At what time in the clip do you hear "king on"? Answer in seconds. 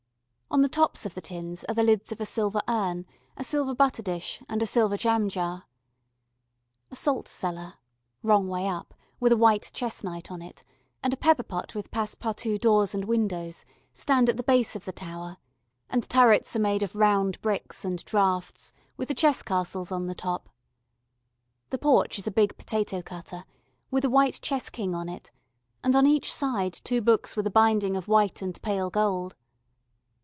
24.69-25.07